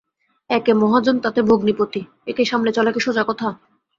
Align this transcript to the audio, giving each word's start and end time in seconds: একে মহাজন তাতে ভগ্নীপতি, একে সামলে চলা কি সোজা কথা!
একে 0.49 0.73
মহাজন 0.73 1.15
তাতে 1.19 1.39
ভগ্নীপতি, 1.49 2.01
একে 2.27 2.43
সামলে 2.45 2.71
চলা 2.73 2.91
কি 2.91 2.99
সোজা 2.99 3.23
কথা! 3.29 3.47